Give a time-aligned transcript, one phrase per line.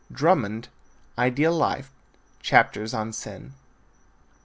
[0.11, 0.67] Drummond,
[1.15, 1.91] Ideal Life,
[2.41, 2.91] Chaps.
[2.91, 3.53] on Sin.